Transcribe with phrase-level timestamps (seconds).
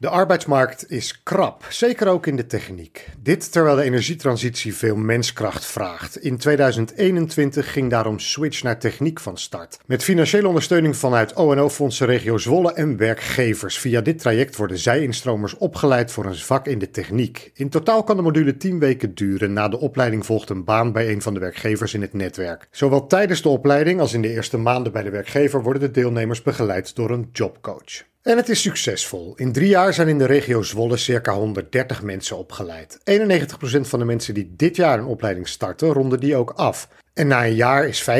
[0.00, 3.08] De arbeidsmarkt is krap, zeker ook in de techniek.
[3.22, 6.22] Dit terwijl de energietransitie veel menskracht vraagt.
[6.22, 9.78] In 2021 ging daarom Switch naar techniek van start.
[9.86, 13.78] Met financiële ondersteuning vanuit ONO-fondsen regio Zwolle en werkgevers.
[13.78, 17.50] Via dit traject worden zij-instromers opgeleid voor een vak in de techniek.
[17.54, 19.52] In totaal kan de module 10 weken duren.
[19.52, 22.68] Na de opleiding volgt een baan bij een van de werkgevers in het netwerk.
[22.70, 26.42] Zowel tijdens de opleiding als in de eerste maanden bij de werkgever worden de deelnemers
[26.42, 28.06] begeleid door een jobcoach.
[28.22, 29.34] En het is succesvol.
[29.36, 32.98] In drie jaar zijn in de regio Zwolle circa 130 mensen opgeleid.
[32.98, 33.00] 91%
[33.80, 36.88] van de mensen die dit jaar een opleiding starten, ronden die ook af.
[37.18, 38.10] En na een jaar is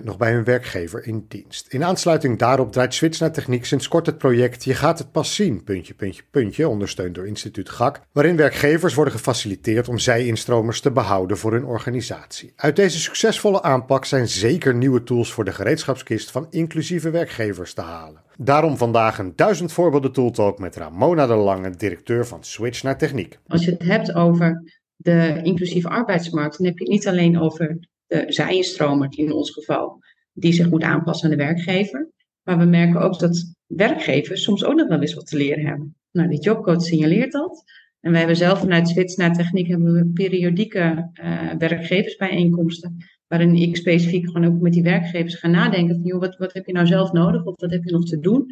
[0.00, 1.66] 75% nog bij hun werkgever in dienst.
[1.72, 5.34] In aansluiting daarop draait Switch naar Techniek sinds kort het project Je gaat het pas
[5.34, 10.90] zien, puntje, puntje, puntje, ondersteund door instituut GAK, waarin werkgevers worden gefaciliteerd om zij-instromers te
[10.90, 12.52] behouden voor hun organisatie.
[12.56, 17.80] Uit deze succesvolle aanpak zijn zeker nieuwe tools voor de gereedschapskist van inclusieve werkgevers te
[17.80, 18.22] halen.
[18.36, 23.38] Daarom vandaag een duizend voorbeelden tooltalk met Ramona de Lange, directeur van Switch naar Techniek.
[23.46, 27.90] Als je het hebt over de inclusieve arbeidsmarkt, dan heb je het niet alleen over
[28.12, 29.98] de zijinstromer, in ons geval,
[30.32, 32.10] die zich moet aanpassen aan de werkgever.
[32.42, 35.96] Maar we merken ook dat werkgevers soms ook nog wel eens wat te leren hebben.
[36.10, 37.64] Nou, die jobcoach signaleert dat.
[38.00, 42.96] En we hebben zelf vanuit naar Techniek hebben we periodieke uh, werkgeversbijeenkomsten.
[43.26, 46.66] Waarin ik specifiek gewoon ook met die werkgevers ga nadenken van, joh, wat, wat heb
[46.66, 48.46] je nou zelf nodig of wat heb je nog te doen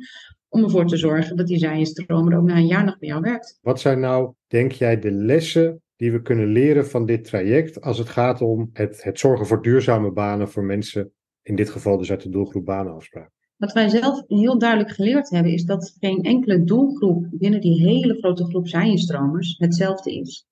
[0.48, 3.58] om ervoor te zorgen dat die zijinstromer ook na een jaar nog bij jou werkt.
[3.62, 7.98] Wat zijn nou, denk jij, de lessen die we kunnen leren van dit traject als
[7.98, 11.12] het gaat om het, het zorgen voor duurzame banen voor mensen,
[11.42, 13.30] in dit geval dus uit de doelgroep banenafspraak?
[13.56, 18.14] Wat wij zelf heel duidelijk geleerd hebben, is dat geen enkele doelgroep binnen die hele
[18.14, 20.46] grote groep zijinstromers hetzelfde is.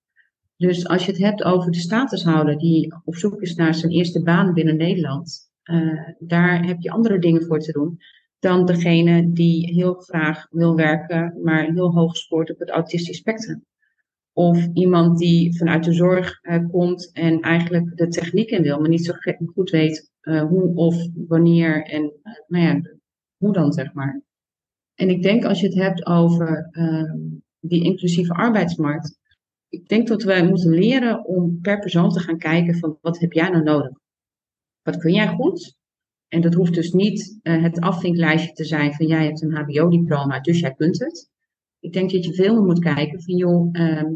[0.57, 4.23] Dus als je het hebt over de statushouder die op zoek is naar zijn eerste
[4.23, 7.99] baan binnen Nederland, uh, daar heb je andere dingen voor te doen
[8.39, 13.65] dan degene die heel graag wil werken, maar heel hoog scoort op het autistisch spectrum.
[14.39, 18.89] Of iemand die vanuit de zorg uh, komt en eigenlijk de techniek in wil, maar
[18.89, 19.13] niet zo
[19.55, 20.97] goed weet uh, hoe of
[21.27, 22.81] wanneer en uh, nou ja,
[23.37, 24.23] hoe dan zeg maar.
[24.95, 27.17] En ik denk als je het hebt over ehm,
[27.61, 29.19] die inclusieve arbeidsmarkt,
[29.69, 33.33] ik denk dat wij moeten leren om per persoon te gaan kijken van wat heb
[33.33, 33.99] jij nou nodig?
[34.83, 35.77] Wat kun jij goed?
[36.29, 40.61] En dat hoeft dus niet het afvinklijstje te zijn van jij hebt een HBO-diploma, dus
[40.61, 41.31] jij kunt het.
[41.81, 44.13] Ik denk dat je veel meer moet kijken van joh, ehm,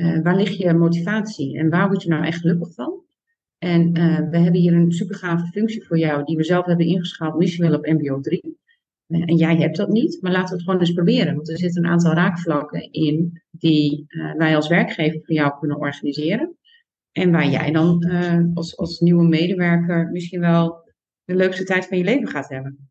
[0.00, 3.02] uh, waar ligt je motivatie en waar word je nou echt gelukkig van?
[3.58, 7.38] En uh, we hebben hier een supergave functie voor jou die we zelf hebben ingeschaald,
[7.38, 8.58] misschien wel op MBO 3.
[9.06, 11.34] Uh, en jij hebt dat niet, maar laten we het gewoon eens proberen.
[11.34, 16.56] Want er zitten een aantal raakvlakken in die wij als werkgever voor jou kunnen organiseren.
[17.12, 18.04] En waar jij dan
[18.54, 20.90] als, als nieuwe medewerker misschien wel
[21.24, 22.90] de leukste tijd van je leven gaat hebben.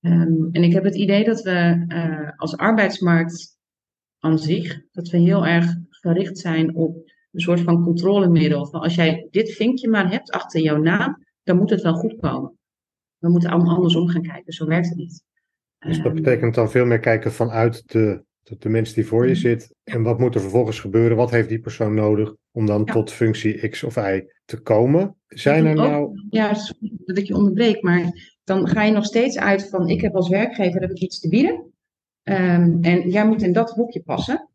[0.00, 1.84] Um, en ik heb het idee dat we
[2.36, 3.58] als arbeidsmarkt
[4.18, 6.96] aan zich, dat we heel erg gericht zijn op
[7.32, 8.66] een soort van controlemiddel.
[8.66, 12.16] Van als jij dit vinkje maar hebt achter jouw naam, dan moet het wel goed
[12.16, 12.58] komen.
[13.18, 15.22] We moeten allemaal andersom gaan kijken, zo werkt het niet.
[15.78, 19.24] Dus dat ehm, betekent dan veel meer kijken vanuit de, de, de mens die voor
[19.26, 19.40] je mhm.
[19.40, 19.74] zit.
[19.84, 21.16] En wat moet er vervolgens gebeuren?
[21.16, 25.16] Wat heeft die persoon nodig om dan tot functie X of Y te komen?
[25.26, 26.20] Zijn er nou.
[26.30, 30.14] Ja, dat ik je onderbreek, maar dan ga je nog steeds uit van: ik heb
[30.14, 31.72] als werkgever heb ik iets te bieden.
[32.22, 34.48] Um, en jij moet in dat hoekje passen.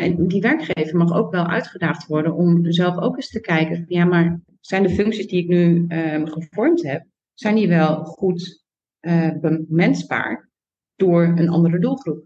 [0.00, 4.04] Maar die werkgever mag ook wel uitgedaagd worden om zelf ook eens te kijken: ja,
[4.04, 8.64] maar zijn de functies die ik nu um, gevormd heb, zijn die wel goed
[9.00, 10.50] uh, bemensbaar
[10.96, 12.24] door een andere doelgroep?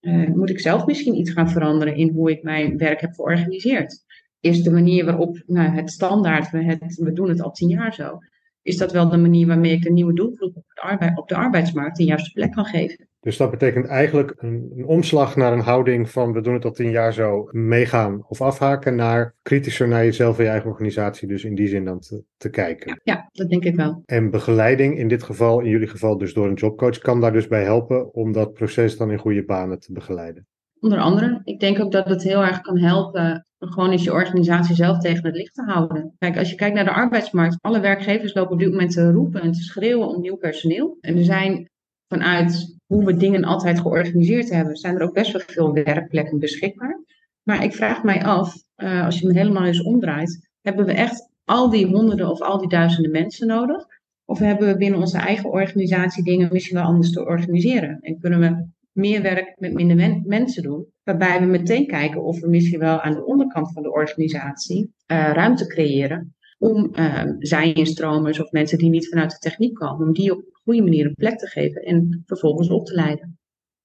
[0.00, 4.04] Uh, moet ik zelf misschien iets gaan veranderen in hoe ik mijn werk heb georganiseerd?
[4.40, 7.94] Is de manier waarop nou, het standaard, we, het, we doen het al tien jaar
[7.94, 8.18] zo,
[8.62, 11.96] is dat wel de manier waarmee ik een nieuwe doelgroep op, arbeid, op de arbeidsmarkt
[11.96, 13.08] de juiste plek kan geven?
[13.22, 16.70] Dus dat betekent eigenlijk een, een, omslag naar een houding van we doen het al
[16.70, 21.44] tien jaar zo, meegaan of afhaken, naar kritischer naar jezelf en je eigen organisatie, dus
[21.44, 23.00] in die zin dan te, te kijken.
[23.04, 24.02] Ja, ja, dat denk ik wel.
[24.04, 27.46] En begeleiding, in dit geval, in jullie geval dus door een jobcoach, kan daar dus
[27.46, 30.46] bij helpen om dat proces dan in goede banen te begeleiden.
[30.80, 34.74] Onder andere, ik denk ook dat het heel erg kan helpen gewoon eens je organisatie
[34.74, 36.14] zelf tegen het licht te houden.
[36.18, 39.40] Kijk, als je kijkt naar de arbeidsmarkt, alle werkgevers lopen op dit moment te roepen
[39.40, 40.96] en te schreeuwen om nieuw personeel.
[41.00, 41.70] En er zijn
[42.08, 47.00] vanuit hoe we dingen altijd georganiseerd hebben, zijn er ook best wel veel werkplekken beschikbaar.
[47.42, 51.28] Maar ik vraag mij af, uh, als je me helemaal eens omdraait, hebben we echt
[51.44, 53.86] al die honderden of al die duizenden mensen nodig?
[54.24, 57.98] Of hebben we binnen onze eigen organisatie dingen misschien wel anders te organiseren?
[58.00, 60.86] En kunnen we meer werk met minder mensen doen?
[61.02, 65.30] Waarbij we meteen kijken of we misschien wel aan de onderkant van de organisatie uh,
[65.32, 70.32] ruimte creëren om uh, zij-instromers of mensen die niet vanuit de techniek komen, om die
[70.32, 73.38] op goede manier een plek te geven en vervolgens op te leiden.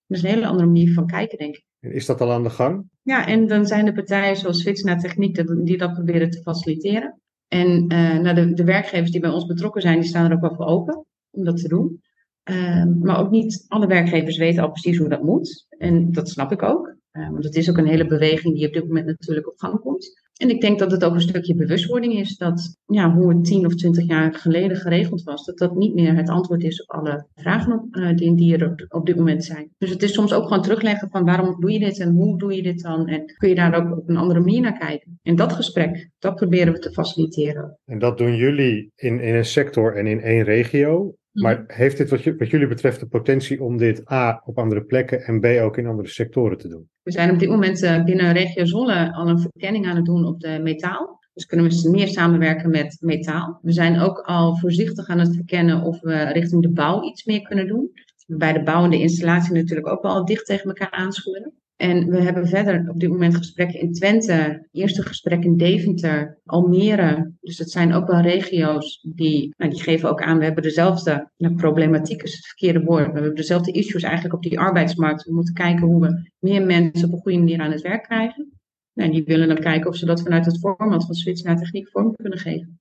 [0.07, 1.65] Dat is een hele andere manier van kijken, denk ik.
[1.79, 2.89] En is dat al aan de gang?
[3.01, 7.21] Ja, en dan zijn er partijen zoals Switch naar Techniek die dat proberen te faciliteren.
[7.47, 10.41] En uh, nou, de, de werkgevers die bij ons betrokken zijn, die staan er ook
[10.41, 12.01] wel voor open om dat te doen.
[12.43, 15.65] Ehm, maar ook niet alle werkgevers weten al precies hoe dat moet.
[15.69, 16.95] En dat snap ik ook.
[17.11, 19.79] Uh, want het is ook een hele beweging die op dit moment natuurlijk op gang
[19.79, 20.26] komt.
[20.37, 23.65] En ik denk dat het ook een stukje bewustwording is dat ja, hoe het tien
[23.65, 27.27] of twintig jaar geleden geregeld was, dat dat niet meer het antwoord is op alle
[27.35, 29.69] vragen op, uh, die, die er op, dit moment zijn.
[29.77, 32.55] Dus het is soms ook gewoon terugleggen van waarom doe je dit en hoe doe
[32.55, 35.19] je dit dan en kun je daar ook op een andere manier naar kijken.
[35.23, 37.79] En dat gesprek, dat proberen we te faciliteren.
[37.85, 41.15] En dat doen jullie in, in een sector en in één regio.
[41.41, 45.21] Maar heeft dit wat, wat, jullie betreft de potentie om dit A op andere plekken
[45.21, 46.89] en B ook in andere sectoren te doen?
[47.03, 50.25] We zijn op dit moment uh, binnen regio Zolle al een verkenning aan het doen
[50.25, 51.19] op de metaal.
[51.33, 53.59] Dus kunnen we meer samenwerken met metaal.
[53.61, 57.41] We zijn ook al voorzichtig aan het verkennen of we richting de bouw iets meer
[57.41, 57.91] kunnen doen.
[58.27, 61.53] Bij de bouw en de installatie natuurlijk ook wel dicht tegen elkaar aanschuiven.
[61.77, 67.33] En we hebben verder op dit moment gesprekken in Twente, eerste gesprek in Deventer, Almere.
[67.41, 71.31] Dus dat zijn ook wel regio's die, nou, die geven ook aan, we hebben dezelfde
[71.37, 73.05] nou, problematiek, is het verkeerde woord.
[73.05, 75.23] We hebben dezelfde issues eigenlijk op die arbeidsmarkt.
[75.23, 78.51] We moeten kijken hoe we meer mensen op een goede manier aan het werk krijgen.
[78.93, 81.89] En die willen dan kijken of ze dat vanuit het format van Switch naar techniek
[81.89, 82.79] vorm kunnen geven.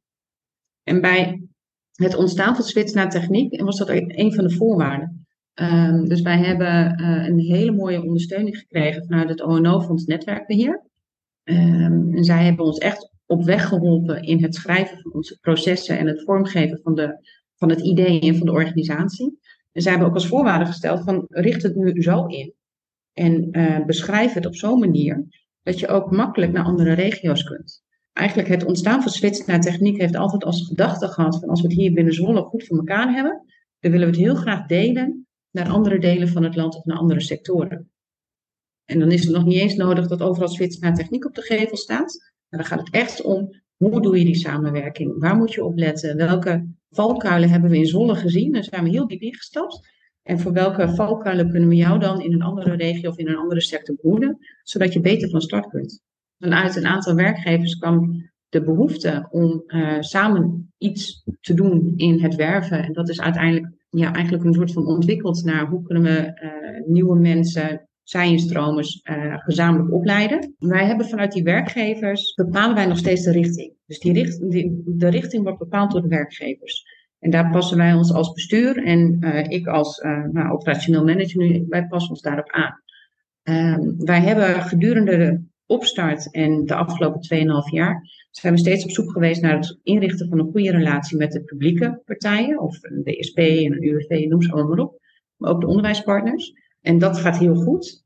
[0.83, 1.49] En bij
[1.93, 5.26] het ontstaan van Switch naar techniek was dat een van de voorwaarden.
[5.61, 10.83] Um, dus wij hebben uh, een hele mooie ondersteuning gekregen vanuit het ONO-fonds Netwerkbeheer.
[11.45, 15.99] Um, en zij hebben ons echt op weg geholpen in het schrijven van onze processen
[15.99, 17.19] en het vormgeven van, de,
[17.57, 19.39] van het idee en van de organisatie.
[19.73, 22.53] En zij hebben ook als voorwaarde gesteld van richt het nu zo in
[23.13, 25.25] en uh, beschrijf het op zo'n manier
[25.63, 27.83] dat je ook makkelijk naar andere regio's kunt.
[28.13, 31.69] Eigenlijk het ontstaan van Zwitser naar techniek heeft altijd als gedachte gehad van als we
[31.69, 33.45] het hier binnen Zwolle goed voor elkaar hebben,
[33.81, 35.26] dan willen we het heel graag delen
[35.57, 37.91] naar andere delen van het land of naar andere sectoren.
[38.85, 41.43] En dan is het nog niet eens nodig dat overal Zwitser naar techniek op de
[41.43, 42.33] gevel staat.
[42.49, 45.19] Maar dan gaat het echt om hoe doe je die samenwerking?
[45.19, 46.17] Waar moet je op letten?
[46.17, 48.53] Welke valkuilen hebben we in Zolle gezien?
[48.53, 49.95] Daar zijn we heel diep ingestapt.
[50.23, 53.37] En voor welke valkuilen kunnen we jou dan in een andere regio of in een
[53.37, 56.03] andere sector behoeden, zodat je beter van start kunt?
[56.39, 62.35] Vanuit een aantal werkgevers kwam de behoefte om uh, samen iets te doen in het
[62.35, 62.85] werven.
[62.85, 66.87] En dat is uiteindelijk ja, eigenlijk een soort van ontwikkeld naar hoe kunnen we uh,
[66.87, 70.55] nieuwe mensen, science-stromers, uh, gezamenlijk opleiden.
[70.59, 73.73] Wij hebben vanuit die werkgevers, bepalen wij nog steeds de richting.
[73.87, 74.41] Dus die richt,
[74.99, 76.85] de richting wordt bepaald door de werkgevers.
[77.19, 80.01] En daar passen wij ons als bestuur en uh, ik als
[80.33, 82.83] nou, operationeel manager nu, wij passen ons daarop aan.
[83.43, 88.91] Ehm, wij hebben gedurende de opstart en de afgelopen 2,5 jaar zijn we steeds op
[88.91, 93.03] zoek geweest naar het inrichten van een goede relatie met de publieke partijen, of een
[93.05, 95.01] DSP en een UWV, noem ze allemaal op,
[95.37, 96.53] maar ook de onderwijspartners.
[96.81, 98.05] En dat gaat heel goed.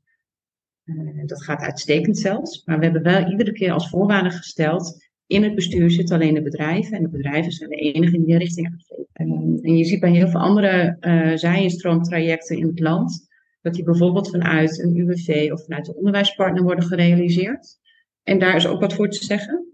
[0.85, 2.65] Uh, dat gaat uitstekend zelfs.
[2.65, 6.41] Maar we hebben wel iedere keer als voorwaarde gesteld, in het bestuur zitten alleen de
[6.41, 9.07] bedrijven en de bedrijven zijn de enige die richting aangeven.
[9.13, 13.27] Uh, en je ziet bij heel veel andere uh, zij-instroomtrajecten in het land,
[13.61, 17.79] dat die bijvoorbeeld vanuit een UWV of vanuit de onderwijspartner worden gerealiseerd.
[18.23, 19.65] En daar is ook wat voor te zeggen.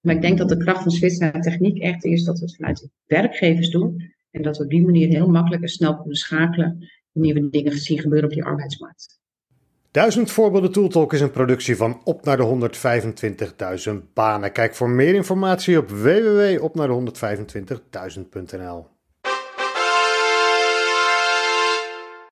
[0.00, 2.78] Maar ik denk dat de kracht van Zwitserse techniek echt is dat we het vanuit
[2.78, 4.14] de werkgevers doen.
[4.30, 7.72] En dat we op die manier heel makkelijk en snel kunnen schakelen wanneer we dingen
[7.72, 9.20] zien gebeuren op die arbeidsmarkt.
[9.90, 12.70] Duizend voorbeelden Tooltalk is een productie van Op naar de
[13.88, 14.52] 125.000 banen.
[14.52, 17.12] Kijk voor meer informatie op www.opnaar de
[18.54, 18.95] 125.000.nl.